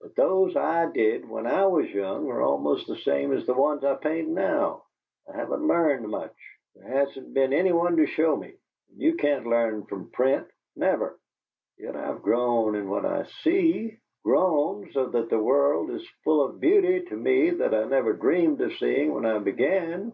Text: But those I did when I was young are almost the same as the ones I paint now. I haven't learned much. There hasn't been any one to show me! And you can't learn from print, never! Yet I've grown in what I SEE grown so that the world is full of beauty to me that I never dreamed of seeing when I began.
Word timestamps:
But 0.00 0.14
those 0.14 0.54
I 0.56 0.86
did 0.92 1.28
when 1.28 1.44
I 1.44 1.66
was 1.66 1.92
young 1.92 2.30
are 2.30 2.40
almost 2.40 2.86
the 2.86 2.94
same 2.98 3.32
as 3.32 3.46
the 3.46 3.52
ones 3.54 3.82
I 3.82 3.94
paint 3.96 4.28
now. 4.28 4.84
I 5.28 5.34
haven't 5.36 5.66
learned 5.66 6.06
much. 6.08 6.36
There 6.76 6.86
hasn't 6.86 7.34
been 7.34 7.52
any 7.52 7.72
one 7.72 7.96
to 7.96 8.06
show 8.06 8.36
me! 8.36 8.54
And 8.92 9.00
you 9.02 9.16
can't 9.16 9.48
learn 9.48 9.82
from 9.86 10.12
print, 10.12 10.46
never! 10.76 11.18
Yet 11.76 11.96
I've 11.96 12.22
grown 12.22 12.76
in 12.76 12.88
what 12.88 13.04
I 13.04 13.24
SEE 13.42 13.98
grown 14.22 14.92
so 14.92 15.06
that 15.06 15.30
the 15.30 15.42
world 15.42 15.90
is 15.90 16.06
full 16.22 16.44
of 16.44 16.60
beauty 16.60 17.00
to 17.00 17.16
me 17.16 17.50
that 17.50 17.74
I 17.74 17.82
never 17.86 18.12
dreamed 18.12 18.60
of 18.60 18.72
seeing 18.74 19.12
when 19.12 19.26
I 19.26 19.40
began. 19.40 20.12